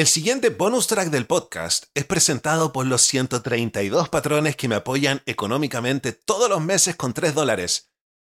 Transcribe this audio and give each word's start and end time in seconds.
El 0.00 0.06
siguiente 0.06 0.48
bonus 0.48 0.86
track 0.86 1.10
del 1.10 1.26
podcast 1.26 1.84
es 1.92 2.06
presentado 2.06 2.72
por 2.72 2.86
los 2.86 3.02
132 3.02 4.08
patrones 4.08 4.56
que 4.56 4.66
me 4.66 4.76
apoyan 4.76 5.20
económicamente 5.26 6.12
todos 6.12 6.48
los 6.48 6.62
meses 6.62 6.96
con 6.96 7.12
3 7.12 7.34
dólares 7.34 7.92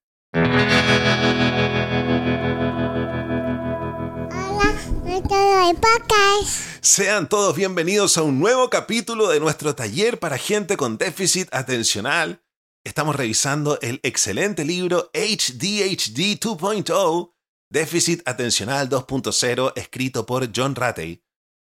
Sean 6.85 7.29
todos 7.29 7.55
bienvenidos 7.55 8.17
a 8.17 8.23
un 8.23 8.39
nuevo 8.39 8.69
capítulo 8.69 9.29
de 9.29 9.39
nuestro 9.39 9.73
taller 9.73 10.19
para 10.19 10.37
gente 10.37 10.75
con 10.75 10.97
déficit 10.97 11.47
atencional. 11.53 12.43
Estamos 12.83 13.15
revisando 13.15 13.79
el 13.79 14.01
excelente 14.03 14.65
libro 14.65 15.09
HDHD 15.13 16.37
2.0, 16.37 17.33
Déficit 17.69 18.27
Atencional 18.27 18.89
2.0, 18.89 19.71
escrito 19.77 20.25
por 20.25 20.49
John 20.53 20.75
Ratey, 20.75 21.23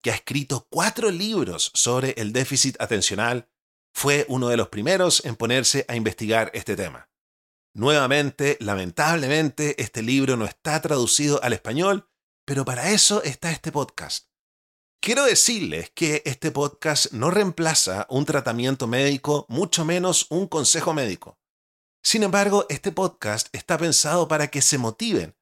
que 0.02 0.12
ha 0.12 0.16
escrito 0.16 0.68
cuatro 0.70 1.12
libros 1.12 1.72
sobre 1.74 2.12
el 2.12 2.32
déficit 2.32 2.80
atencional. 2.80 3.50
Fue 3.94 4.26
uno 4.30 4.48
de 4.48 4.56
los 4.56 4.70
primeros 4.70 5.26
en 5.26 5.36
ponerse 5.36 5.84
a 5.90 5.98
investigar 5.98 6.50
este 6.54 6.78
tema. 6.78 7.10
Nuevamente, 7.76 8.56
lamentablemente, 8.62 9.76
este 9.82 10.02
libro 10.02 10.38
no 10.38 10.46
está 10.46 10.82
traducido 10.82 11.44
al 11.44 11.52
español, 11.52 12.08
pero 12.46 12.64
para 12.64 12.92
eso 12.92 13.22
está 13.22 13.52
este 13.52 13.74
podcast. 13.74 14.33
Quiero 15.04 15.26
decirles 15.26 15.92
que 15.94 16.22
este 16.24 16.50
podcast 16.50 17.12
no 17.12 17.30
reemplaza 17.30 18.08
un 18.10 18.24
tratamiento 18.24 18.88
médico, 18.88 19.46
mucho 19.50 19.84
menos 19.84 20.28
un 20.30 20.48
consejo 20.48 20.94
médico. 20.94 21.38
Sin 22.02 22.24
embargo, 22.24 22.66
este 22.70 22.94
podcast 22.94 23.50
está 23.52 23.78
pensado 23.78 24.30
para 24.30 24.48
que 24.48 24.62
se 24.62 24.78
motiven 24.78 25.36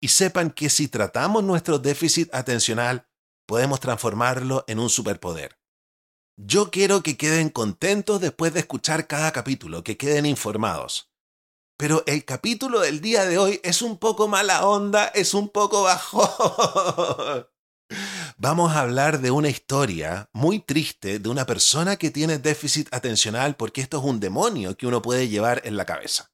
y 0.00 0.08
sepan 0.08 0.50
que 0.50 0.70
si 0.70 0.88
tratamos 0.88 1.44
nuestro 1.44 1.78
déficit 1.78 2.34
atencional, 2.34 3.06
podemos 3.46 3.80
transformarlo 3.80 4.64
en 4.66 4.78
un 4.78 4.88
superpoder. 4.88 5.58
Yo 6.38 6.70
quiero 6.70 7.02
que 7.02 7.18
queden 7.18 7.50
contentos 7.50 8.18
después 8.18 8.54
de 8.54 8.60
escuchar 8.60 9.08
cada 9.08 9.30
capítulo, 9.30 9.84
que 9.84 9.98
queden 9.98 10.24
informados. 10.24 11.12
Pero 11.76 12.02
el 12.06 12.24
capítulo 12.24 12.80
del 12.80 13.02
día 13.02 13.26
de 13.26 13.36
hoy 13.36 13.60
es 13.62 13.82
un 13.82 13.98
poco 13.98 14.26
mala 14.26 14.66
onda, 14.66 15.08
es 15.08 15.34
un 15.34 15.50
poco 15.50 15.82
bajo. 15.82 17.51
Vamos 18.44 18.72
a 18.72 18.80
hablar 18.80 19.20
de 19.20 19.30
una 19.30 19.48
historia 19.48 20.28
muy 20.32 20.58
triste 20.58 21.20
de 21.20 21.28
una 21.28 21.46
persona 21.46 21.94
que 21.94 22.10
tiene 22.10 22.38
déficit 22.38 22.92
atencional 22.92 23.54
porque 23.54 23.82
esto 23.82 23.98
es 23.98 24.04
un 24.04 24.18
demonio 24.18 24.76
que 24.76 24.88
uno 24.88 25.00
puede 25.00 25.28
llevar 25.28 25.62
en 25.64 25.76
la 25.76 25.86
cabeza. 25.86 26.32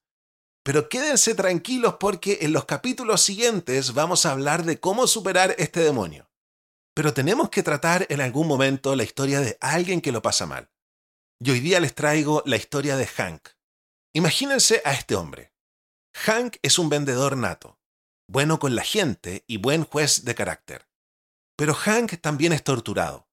Pero 0.65 0.89
quédense 0.89 1.35
tranquilos 1.35 1.97
porque 2.01 2.39
en 2.41 2.55
los 2.55 2.65
capítulos 2.65 3.21
siguientes 3.21 3.93
vamos 3.93 4.25
a 4.25 4.33
hablar 4.33 4.65
de 4.65 4.81
cómo 4.81 5.07
superar 5.07 5.55
este 5.59 5.81
demonio. 5.81 6.31
Pero 6.95 7.13
tenemos 7.13 7.51
que 7.51 7.63
tratar 7.63 8.07
en 8.09 8.23
algún 8.23 8.49
momento 8.49 8.97
la 8.97 9.05
historia 9.05 9.41
de 9.41 9.59
alguien 9.61 10.01
que 10.01 10.11
lo 10.11 10.23
pasa 10.23 10.47
mal. 10.47 10.71
Y 11.39 11.51
hoy 11.51 11.61
día 11.61 11.79
les 11.79 11.95
traigo 11.95 12.43
la 12.47 12.57
historia 12.57 12.97
de 12.97 13.07
Hank. 13.07 13.51
Imagínense 14.15 14.81
a 14.87 14.95
este 14.95 15.15
hombre. 15.15 15.53
Hank 16.15 16.57
es 16.63 16.79
un 16.79 16.89
vendedor 16.89 17.37
nato, 17.37 17.79
bueno 18.27 18.59
con 18.59 18.75
la 18.75 18.83
gente 18.83 19.45
y 19.47 19.59
buen 19.59 19.85
juez 19.85 20.25
de 20.25 20.35
carácter. 20.35 20.88
Pero 21.59 21.75
Hank 21.75 22.21
también 22.21 22.53
es 22.53 22.63
torturado. 22.63 23.29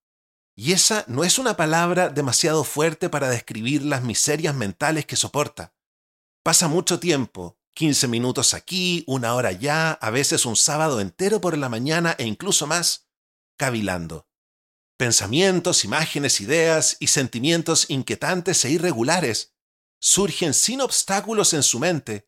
Y 0.55 0.71
esa 0.71 1.05
no 1.07 1.23
es 1.23 1.37
una 1.37 1.55
palabra 1.55 2.09
demasiado 2.09 2.63
fuerte 2.63 3.07
para 3.07 3.29
describir 3.29 3.83
las 3.83 4.01
miserias 4.01 4.55
mentales 4.55 5.05
que 5.05 5.15
soporta. 5.15 5.75
Pasa 6.41 6.67
mucho 6.67 6.99
tiempo, 6.99 7.59
15 7.75 8.07
minutos 8.07 8.55
aquí, 8.55 9.03
una 9.05 9.35
hora 9.35 9.49
allá, 9.49 9.91
a 9.91 10.09
veces 10.09 10.47
un 10.47 10.55
sábado 10.55 11.01
entero 11.01 11.39
por 11.39 11.55
la 11.55 11.69
mañana 11.69 12.15
e 12.17 12.25
incluso 12.25 12.65
más, 12.65 13.09
cavilando. 13.57 14.27
Pensamientos, 14.97 15.85
imágenes, 15.85 16.41
ideas 16.41 16.97
y 16.99 17.07
sentimientos 17.07 17.91
inquietantes 17.91 18.65
e 18.65 18.71
irregulares 18.71 19.53
surgen 19.99 20.55
sin 20.55 20.81
obstáculos 20.81 21.53
en 21.53 21.61
su 21.61 21.77
mente, 21.77 22.27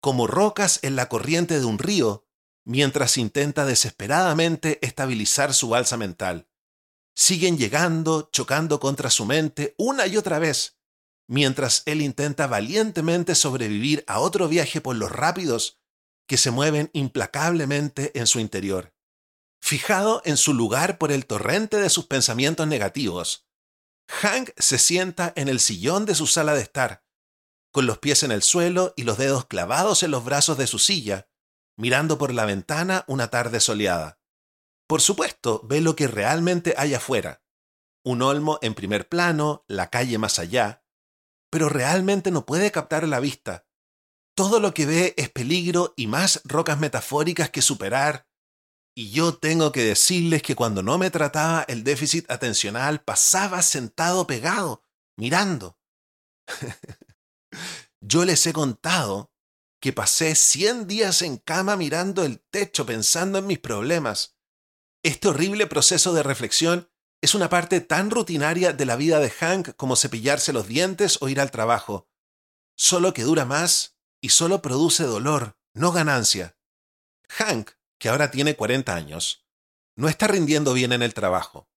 como 0.00 0.26
rocas 0.26 0.78
en 0.80 0.96
la 0.96 1.10
corriente 1.10 1.60
de 1.60 1.66
un 1.66 1.78
río 1.78 2.23
mientras 2.64 3.16
intenta 3.18 3.66
desesperadamente 3.66 4.78
estabilizar 4.82 5.54
su 5.54 5.68
balsa 5.68 5.96
mental. 5.96 6.48
Siguen 7.14 7.58
llegando, 7.58 8.28
chocando 8.32 8.80
contra 8.80 9.10
su 9.10 9.24
mente 9.24 9.74
una 9.78 10.06
y 10.06 10.16
otra 10.16 10.38
vez, 10.38 10.78
mientras 11.28 11.82
él 11.86 12.02
intenta 12.02 12.46
valientemente 12.46 13.34
sobrevivir 13.34 14.04
a 14.06 14.20
otro 14.20 14.48
viaje 14.48 14.80
por 14.80 14.96
los 14.96 15.12
rápidos 15.12 15.80
que 16.26 16.36
se 16.36 16.50
mueven 16.50 16.90
implacablemente 16.92 18.18
en 18.18 18.26
su 18.26 18.40
interior. 18.40 18.94
Fijado 19.60 20.22
en 20.24 20.36
su 20.36 20.52
lugar 20.52 20.98
por 20.98 21.12
el 21.12 21.26
torrente 21.26 21.78
de 21.78 21.88
sus 21.88 22.06
pensamientos 22.06 22.66
negativos, 22.66 23.46
Hank 24.08 24.50
se 24.58 24.78
sienta 24.78 25.32
en 25.36 25.48
el 25.48 25.60
sillón 25.60 26.04
de 26.04 26.14
su 26.14 26.26
sala 26.26 26.54
de 26.54 26.62
estar, 26.62 27.04
con 27.72 27.86
los 27.86 27.98
pies 27.98 28.22
en 28.22 28.32
el 28.32 28.42
suelo 28.42 28.92
y 28.96 29.04
los 29.04 29.18
dedos 29.18 29.46
clavados 29.46 30.02
en 30.02 30.10
los 30.10 30.24
brazos 30.24 30.58
de 30.58 30.66
su 30.66 30.78
silla, 30.78 31.28
mirando 31.76 32.18
por 32.18 32.32
la 32.32 32.44
ventana 32.44 33.04
una 33.06 33.28
tarde 33.28 33.60
soleada. 33.60 34.20
Por 34.86 35.00
supuesto, 35.00 35.60
ve 35.64 35.80
lo 35.80 35.96
que 35.96 36.06
realmente 36.06 36.74
hay 36.76 36.94
afuera. 36.94 37.42
Un 38.04 38.22
olmo 38.22 38.58
en 38.62 38.74
primer 38.74 39.08
plano, 39.08 39.64
la 39.66 39.90
calle 39.90 40.18
más 40.18 40.38
allá, 40.38 40.84
pero 41.50 41.68
realmente 41.68 42.30
no 42.30 42.44
puede 42.44 42.70
captar 42.70 43.08
la 43.08 43.20
vista. 43.20 43.66
Todo 44.36 44.60
lo 44.60 44.74
que 44.74 44.86
ve 44.86 45.14
es 45.16 45.30
peligro 45.30 45.94
y 45.96 46.06
más 46.06 46.42
rocas 46.44 46.78
metafóricas 46.78 47.50
que 47.50 47.62
superar. 47.62 48.28
Y 48.96 49.10
yo 49.10 49.36
tengo 49.38 49.72
que 49.72 49.82
decirles 49.82 50.42
que 50.42 50.54
cuando 50.54 50.82
no 50.82 50.98
me 50.98 51.10
trataba 51.10 51.64
el 51.66 51.82
déficit 51.82 52.30
atencional 52.30 53.02
pasaba 53.02 53.62
sentado 53.62 54.26
pegado, 54.26 54.82
mirando. 55.16 55.78
yo 58.00 58.24
les 58.24 58.46
he 58.46 58.52
contado 58.52 59.33
que 59.84 59.92
pasé 59.92 60.34
100 60.34 60.86
días 60.86 61.20
en 61.20 61.36
cama 61.36 61.76
mirando 61.76 62.24
el 62.24 62.40
techo 62.40 62.86
pensando 62.86 63.36
en 63.36 63.46
mis 63.46 63.58
problemas. 63.58 64.34
Este 65.02 65.28
horrible 65.28 65.66
proceso 65.66 66.14
de 66.14 66.22
reflexión 66.22 66.90
es 67.20 67.34
una 67.34 67.50
parte 67.50 67.82
tan 67.82 68.10
rutinaria 68.10 68.72
de 68.72 68.86
la 68.86 68.96
vida 68.96 69.18
de 69.18 69.28
Hank 69.28 69.76
como 69.76 69.96
cepillarse 69.96 70.54
los 70.54 70.68
dientes 70.68 71.18
o 71.20 71.28
ir 71.28 71.38
al 71.38 71.50
trabajo. 71.50 72.08
solo 72.74 73.12
que 73.12 73.24
dura 73.24 73.44
más 73.44 73.98
y 74.22 74.30
solo 74.30 74.62
produce 74.62 75.04
dolor, 75.04 75.58
no 75.74 75.92
ganancia. 75.92 76.56
Hank, 77.28 77.72
que 77.98 78.08
ahora 78.08 78.30
tiene 78.30 78.56
40 78.56 78.94
años, 78.94 79.46
no 79.96 80.08
está 80.08 80.28
rindiendo 80.28 80.72
bien 80.72 80.94
en 80.94 81.02
el 81.02 81.12
trabajo. 81.12 81.68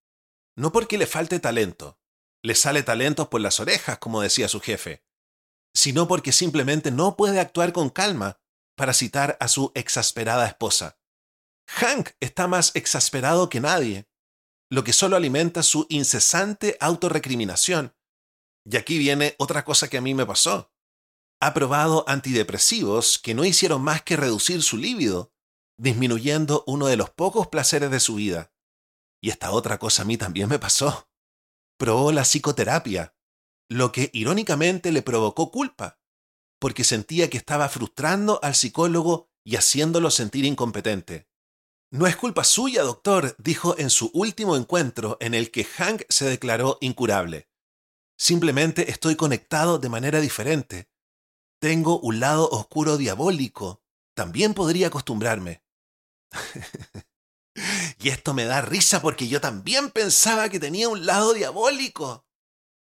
No 0.56 0.71
porque 0.71 0.98
le 0.98 1.07
falte 1.07 1.42
talento, 1.42 2.00
le 2.42 2.56
sale 2.56 2.83
talento 2.83 3.30
por 3.30 3.42
las 3.42 3.60
orejas, 3.60 3.98
como 3.98 4.21
decía 4.21 4.48
su 4.48 4.62
jefe, 4.62 5.03
sino 5.77 6.07
porque 6.07 6.31
simplemente 6.31 6.89
no 6.89 7.15
puede 7.15 7.39
actuar 7.39 7.71
con 7.71 7.91
calma 7.91 8.41
para 8.75 8.94
citar 8.94 9.38
a 9.39 9.47
su 9.47 9.71
exasperada 9.75 10.47
esposa. 10.47 10.97
Hank 11.68 12.13
está 12.19 12.47
más 12.47 12.75
exasperado 12.75 13.47
que 13.47 13.59
nadie, 13.59 14.09
lo 14.71 14.83
que 14.83 14.91
solo 14.91 15.15
alimenta 15.15 15.62
su 15.62 15.85
incesante 15.89 16.77
autorrecriminación. 16.79 17.95
Y 18.65 18.75
aquí 18.77 18.97
viene 18.97 19.35
otra 19.38 19.63
cosa 19.63 19.88
que 19.88 20.00
a 20.00 20.01
mí 20.01 20.15
me 20.15 20.25
pasó. 20.25 20.74
Ha 21.39 21.53
probado 21.53 22.06
antidepresivos 22.07 23.19
que 23.19 23.35
no 23.35 23.45
hicieron 23.45 23.83
más 23.83 24.01
que 24.01 24.18
reducir 24.18 24.63
su 24.63 24.77
líbido, 24.77 25.31
disminuyendo 25.77 26.63
uno 26.65 26.88
de 26.88 26.97
los 26.97 27.12
pocos 27.12 27.50
placeres 27.50 27.91
de 27.91 28.00
su 28.00 28.15
vida. 28.15 28.51
Y 29.21 29.29
esta 29.29 29.51
otra 29.51 29.77
cosa 29.77 30.01
a 30.01 30.06
mí 30.06 30.18
también 30.18 30.50
me 30.50 30.57
pasó. 30.57 31.07
Probó 31.77 32.12
la 32.12 32.24
psicoterapia, 32.24 33.15
lo 33.69 33.91
que 33.91 34.09
irónicamente 34.13 34.91
le 34.91 35.01
provocó 35.01 35.51
culpa, 35.51 35.99
porque 36.59 36.83
sentía 36.83 37.29
que 37.29 37.37
estaba 37.37 37.69
frustrando 37.69 38.39
al 38.43 38.55
psicólogo 38.55 39.29
y 39.43 39.55
haciéndolo 39.55 40.11
sentir 40.11 40.45
incompetente. 40.45 41.27
No 41.89 42.05
es 42.05 42.17
culpa 42.17 42.43
suya, 42.43 42.83
doctor, 42.83 43.35
dijo 43.37 43.77
en 43.77 43.89
su 43.89 44.11
último 44.13 44.57
encuentro 44.57 45.17
en 45.21 45.33
el 45.33 45.51
que 45.51 45.63
Hank 45.63 46.03
se 46.09 46.25
declaró 46.25 46.77
incurable. 46.81 47.49
Simplemente 48.17 48.91
estoy 48.91 49.15
conectado 49.15 49.79
de 49.79 49.87
manera 49.87 50.19
diferente. 50.19 50.89
Tengo 51.61 51.99
un 51.99 52.19
lado 52.19 52.49
oscuro 52.49 52.97
diabólico. 52.97 53.83
También 54.15 54.53
podría 54.53 54.87
acostumbrarme. 54.87 55.63
y 57.99 58.09
esto 58.09 58.33
me 58.33 58.45
da 58.45 58.61
risa 58.61 59.01
porque 59.01 59.27
yo 59.27 59.39
también 59.39 59.89
pensaba 59.91 60.49
que 60.49 60.59
tenía 60.59 60.89
un 60.89 61.05
lado 61.05 61.33
diabólico. 61.33 62.26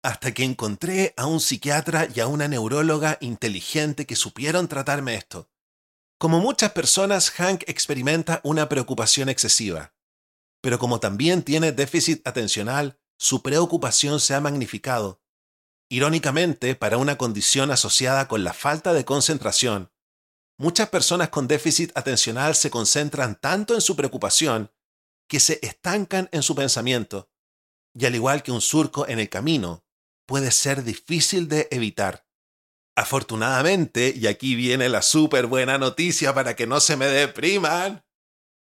Hasta 0.06 0.36
que 0.36 0.44
encontré 0.44 1.16
a 1.18 1.26
un 1.26 1.40
psiquiatra 1.40 2.08
y 2.14 2.20
a 2.20 2.28
una 2.28 2.48
neuróloga 2.48 3.18
inteligente 3.22 4.06
que 4.06 4.16
supieron 4.16 4.68
tratarme 4.68 5.16
esto. 5.16 5.50
Como 6.20 6.40
muchas 6.40 6.74
personas, 6.74 7.32
Hank 7.32 7.64
experimenta 7.66 8.40
una 8.44 8.70
preocupación 8.70 9.30
excesiva. 9.30 9.96
Pero 10.62 10.78
como 10.78 11.00
también 11.00 11.42
tiene 11.42 11.72
déficit 11.72 12.22
atencional, 12.28 13.00
su 13.18 13.42
preocupación 13.42 14.20
se 14.20 14.36
ha 14.36 14.40
magnificado. 14.42 15.24
Irónicamente, 15.90 16.76
para 16.76 17.00
una 17.00 17.18
condición 17.18 17.72
asociada 17.72 18.28
con 18.28 18.44
la 18.44 18.54
falta 18.54 18.94
de 18.94 19.06
concentración, 19.06 19.92
muchas 20.60 20.90
personas 20.90 21.30
con 21.30 21.48
déficit 21.48 21.92
atencional 21.98 22.54
se 22.54 22.70
concentran 22.70 23.42
tanto 23.42 23.74
en 23.74 23.82
su 23.82 23.96
preocupación 23.96 24.72
que 25.28 25.40
se 25.40 25.58
estancan 25.64 26.30
en 26.32 26.44
su 26.44 26.54
pensamiento, 26.54 27.32
y 27.96 28.06
al 28.06 28.14
igual 28.14 28.44
que 28.44 28.52
un 28.52 28.62
surco 28.62 29.08
en 29.08 29.18
el 29.18 29.30
camino, 29.30 29.85
puede 30.26 30.52
ser 30.52 30.84
difícil 30.84 31.48
de 31.48 31.68
evitar. 31.72 32.26
Afortunadamente, 32.98 34.14
y 34.16 34.28
aquí 34.28 34.56
viene 34.56 34.88
la 34.88 35.02
súper 35.02 35.48
buena 35.48 35.78
noticia 35.78 36.34
para 36.34 36.56
que 36.56 36.66
no 36.66 36.80
se 36.80 36.96
me 36.96 37.08
depriman, 37.08 38.06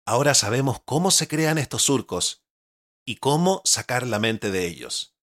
ahora 0.07 0.35
sabemos 0.35 0.81
cómo 0.85 1.11
se 1.11 1.29
crean 1.29 1.57
estos 1.57 1.83
surcos 1.83 2.45
y 3.07 3.17
cómo 3.17 3.63
sacar 3.65 4.07
la 4.07 4.19
mente 4.19 4.51
de 4.51 4.67
ellos. 4.67 5.17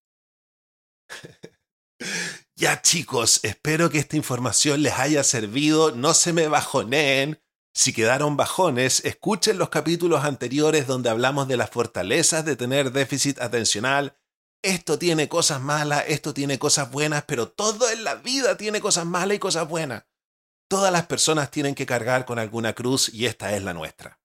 ya 2.56 2.82
chicos, 2.82 3.42
espero 3.44 3.92
que 3.92 4.00
esta 4.00 4.18
información 4.18 4.82
les 4.82 4.94
haya 4.94 5.24
servido, 5.24 5.92
no 5.92 6.16
se 6.16 6.34
me 6.34 6.48
bajoneen. 6.48 7.42
Si 7.76 7.94
quedaron 7.94 8.38
bajones, 8.38 9.04
escuchen 9.06 9.60
los 9.60 9.70
capítulos 9.70 10.24
anteriores 10.24 10.88
donde 10.88 11.10
hablamos 11.10 11.48
de 11.48 11.58
las 11.58 11.70
fortalezas 11.70 12.44
de 12.46 12.56
tener 12.56 12.92
déficit 12.92 13.40
atencional 13.40 14.18
esto 14.66 14.98
tiene 14.98 15.30
cosas 15.30 15.62
malas, 15.62 16.06
esto 16.08 16.34
tiene 16.34 16.58
cosas 16.58 16.90
buenas, 16.90 17.24
pero 17.26 17.50
todo 17.50 17.88
en 17.90 18.04
la 18.04 18.16
vida 18.16 18.58
tiene 18.58 18.82
cosas 18.82 19.06
malas 19.06 19.36
y 19.36 19.40
cosas 19.40 19.70
buenas. 19.70 20.06
Todas 20.68 20.92
las 20.92 21.06
personas 21.06 21.52
tienen 21.52 21.76
que 21.76 21.86
cargar 21.86 22.26
con 22.26 22.40
alguna 22.40 22.74
cruz 22.74 23.14
y 23.14 23.28
esta 23.28 23.56
es 23.56 23.62
la 23.62 23.76
nuestra. 23.76 24.20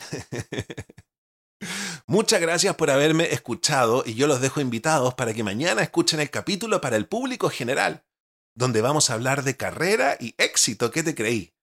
Muchas 2.06 2.40
gracias 2.40 2.74
por 2.74 2.90
haberme 2.90 3.32
escuchado 3.32 4.02
y 4.04 4.14
yo 4.14 4.26
los 4.26 4.40
dejo 4.40 4.60
invitados 4.60 5.14
para 5.14 5.32
que 5.32 5.44
mañana 5.44 5.82
escuchen 5.82 6.18
el 6.18 6.30
capítulo 6.30 6.80
para 6.80 6.96
el 6.96 7.06
público 7.06 7.48
general, 7.48 8.04
donde 8.56 8.80
vamos 8.80 9.10
a 9.10 9.14
hablar 9.14 9.44
de 9.44 9.56
carrera 9.56 10.16
y 10.18 10.34
éxito, 10.38 10.90
¿qué 10.90 11.04
te 11.04 11.14
creí? 11.14 11.54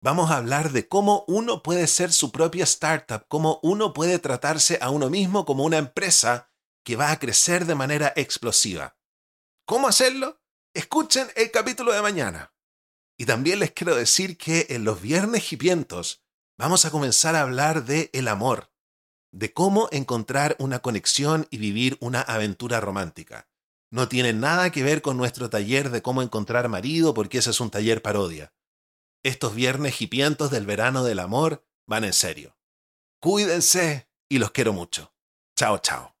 Vamos 0.00 0.30
a 0.30 0.38
hablar 0.38 0.72
de 0.72 0.88
cómo 0.88 1.24
uno 1.26 1.62
puede 1.62 1.86
ser 1.86 2.12
su 2.12 2.32
propia 2.32 2.64
startup, 2.64 3.26
cómo 3.28 3.60
uno 3.62 3.92
puede 3.92 4.18
tratarse 4.18 4.78
a 4.80 4.88
uno 4.88 5.10
mismo 5.10 5.44
como 5.44 5.64
una 5.64 5.76
empresa 5.76 6.47
que 6.88 6.96
va 6.96 7.10
a 7.10 7.18
crecer 7.18 7.66
de 7.66 7.74
manera 7.74 8.14
explosiva. 8.16 8.96
¿Cómo 9.66 9.88
hacerlo? 9.88 10.40
Escuchen 10.72 11.28
el 11.36 11.50
capítulo 11.50 11.92
de 11.92 12.00
mañana. 12.00 12.54
Y 13.18 13.26
también 13.26 13.58
les 13.58 13.72
quiero 13.72 13.94
decir 13.94 14.38
que 14.38 14.68
en 14.70 14.84
los 14.84 15.02
viernes 15.02 15.52
hipientos 15.52 16.24
vamos 16.56 16.86
a 16.86 16.90
comenzar 16.90 17.36
a 17.36 17.42
hablar 17.42 17.84
de 17.84 18.08
el 18.14 18.26
amor, 18.26 18.72
de 19.32 19.52
cómo 19.52 19.90
encontrar 19.92 20.56
una 20.58 20.78
conexión 20.78 21.46
y 21.50 21.58
vivir 21.58 21.98
una 22.00 22.22
aventura 22.22 22.80
romántica. 22.80 23.50
No 23.92 24.08
tiene 24.08 24.32
nada 24.32 24.72
que 24.72 24.82
ver 24.82 25.02
con 25.02 25.18
nuestro 25.18 25.50
taller 25.50 25.90
de 25.90 26.00
cómo 26.00 26.22
encontrar 26.22 26.70
marido, 26.70 27.12
porque 27.12 27.36
ese 27.36 27.50
es 27.50 27.60
un 27.60 27.68
taller 27.68 28.00
parodia. 28.00 28.54
Estos 29.22 29.54
viernes 29.54 30.00
hipientos 30.00 30.50
del 30.50 30.64
verano 30.64 31.04
del 31.04 31.18
amor 31.18 31.66
van 31.86 32.04
en 32.04 32.14
serio. 32.14 32.56
Cuídense 33.20 34.08
y 34.26 34.38
los 34.38 34.52
quiero 34.52 34.72
mucho. 34.72 35.12
Chao, 35.54 35.76
chao. 35.80 36.17